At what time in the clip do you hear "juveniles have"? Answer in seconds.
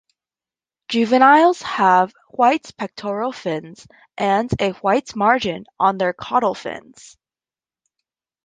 0.93-2.11